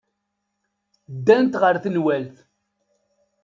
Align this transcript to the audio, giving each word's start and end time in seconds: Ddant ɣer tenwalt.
Ddant 1.15 1.53
ɣer 1.61 1.75
tenwalt. 1.83 2.35